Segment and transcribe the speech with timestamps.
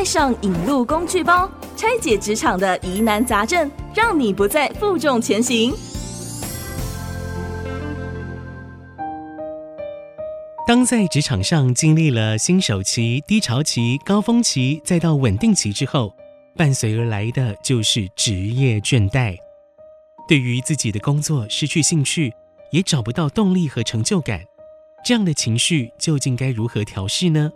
[0.00, 5.74] 带上引路工具包，拆解职场的疑难杂症，让你不再负重前行。
[10.66, 16.14] 当在职场上经历了新手期、低潮期、高峰期，再到稳定期之后，
[16.56, 19.36] 伴随而来的就是职业倦怠。
[20.26, 22.32] 对于自己的工作失去兴趣，
[22.70, 24.40] 也找不到动力和成就感，
[25.04, 27.52] 这样的情绪究竟该如何调试呢？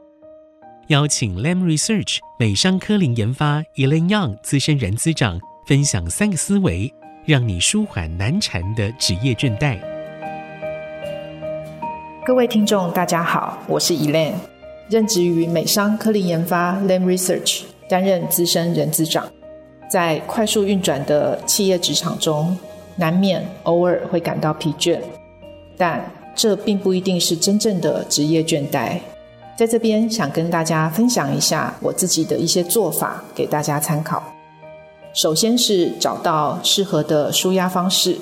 [0.88, 6.92] 邀请 Lam Research 美商科林研发 Elaine Young 资深人资长分享三个思维，
[7.24, 9.78] 让你舒缓难缠的职业倦怠。
[12.26, 14.34] 各位听众，大家好，我是 Elaine，
[14.90, 19.26] 任职于美商科林研发 Lam Research，担任资深人资长。
[19.90, 22.54] 在快速运转的企业职场中，
[22.96, 25.00] 难免偶尔会感到疲倦，
[25.78, 28.98] 但这并不一定是真正的职业倦怠。
[29.56, 34.20] 在这边想跟大家分享一下我自己的一些做法，给大家参考。
[35.12, 38.18] 首先是找到适合的舒压方式，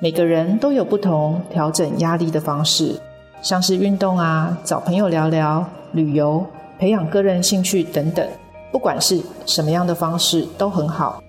[0.00, 3.00] 每个人都有不同调整压力的方式，
[3.40, 6.44] 像是运动啊、找朋友聊聊、旅游、
[6.80, 8.26] 培养个人兴趣等等。
[8.72, 11.22] 不管是什么样的方式都很好。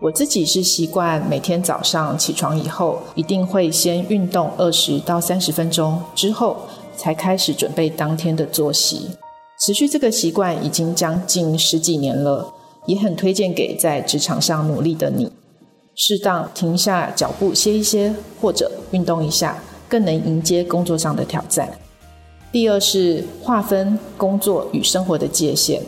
[0.00, 6.58] 我自己是习惯每天早上起床以后，一定会先运动二十到三十分钟，之后
[6.96, 9.10] 才开始准备当天的作息。
[9.60, 12.52] 持续这个习惯已经将近十几年了，
[12.86, 15.30] 也很推荐给在职场上努力的你。
[15.94, 21.70] 适当停下脚步歇一歇，或者运动一下，更能迎接工作上的挑战。
[22.50, 25.80] 第二是划分工作与生活的界限。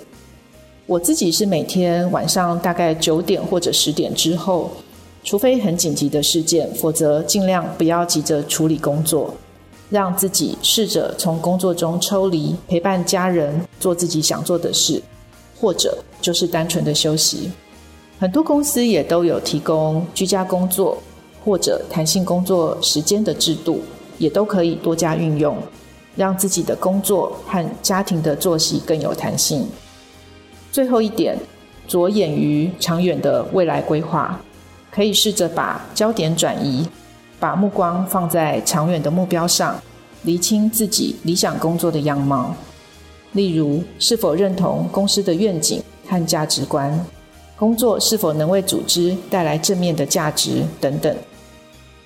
[0.87, 4.71] 我自己是每天晚上大概九点或者十点之后，
[5.25, 9.35] 除非很紧急的事件，否则尽量不要急着处理工作，
[9.89, 15.01] 让自己试着从工作中抽离，陪伴家人，做自己想做的事，
[15.61, 17.51] 或者就是单纯的休息。
[18.19, 20.97] 很多公司也都有提供居家工作
[21.45, 23.81] 或者弹性工作时间的制度，
[24.19, 25.57] 也都可以多加运用，
[26.17, 29.69] 让自己的工作和家庭的作息更有弹性。
[30.73, 31.39] 最后一点，
[31.87, 34.41] 着眼于长远的未来规划，
[34.91, 36.89] 可以试着把焦点转移，
[37.39, 39.81] 把目光放在长远的目标上，
[40.23, 42.55] 厘清自己理想工作的样貌。
[43.33, 47.05] 例如，是否认同公司的愿景和价值观，
[47.57, 51.15] 工作是否能为组织带来正面的价值等等。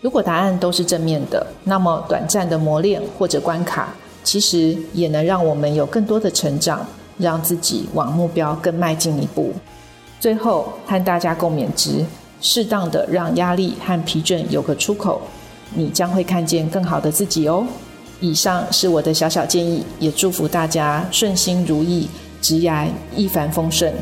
[0.00, 6.86] 如果答案都是正面的，那么短暂的磨练或者关卡，其实也能让我们有更多的成长。
[7.20, 9.52] 让自己往目标更迈进一步。
[10.18, 12.02] 最后，和大家共勉之，
[12.40, 15.22] 适当的让压力和疲倦有个出口，
[15.74, 17.66] 你将会看见更好的自己哦。
[18.20, 22.08] 以上是我的小小建议，也祝福大家顺心如意，
[22.40, 22.86] 职涯
[23.16, 23.92] 一帆风顺。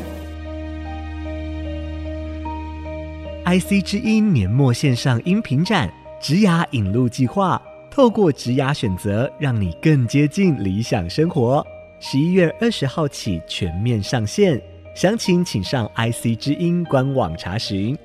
[3.45, 5.89] IC 之音年末线上音频展
[6.25, 7.59] 《植牙引路计划》，
[7.93, 11.65] 透过植牙选择，让你更接近理想生活。
[11.99, 14.61] 十一月二十号起全面上线，
[14.93, 17.97] 详情请上 IC 之音官网查询。